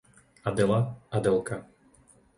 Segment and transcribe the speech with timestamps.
[0.49, 0.79] Adela,
[1.13, 1.57] Adelka